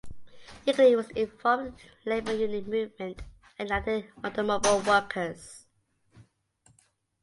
Yeagley 0.65 0.95
was 0.95 1.11
involved 1.11 1.73
with 1.73 1.75
the 2.05 2.09
labor 2.09 2.33
union 2.35 2.67
movement 2.67 3.21
and 3.59 3.69
the 3.69 3.75
United 3.75 4.09
Automobile 4.23 4.79
Workers. 4.81 5.67